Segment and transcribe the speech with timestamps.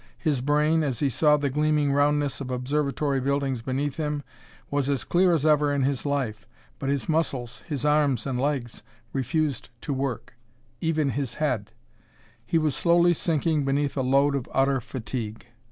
[0.17, 4.23] His brain, as he saw the gleaming roundness of observatory buildings beneath him,
[4.71, 6.47] was as clear as ever in his life,
[6.79, 8.81] but his muscles, his arms and legs,
[9.13, 10.33] refused to work:
[10.79, 11.73] even his head;
[12.43, 15.45] he was slowly sinking beneath a load of utter fatigue.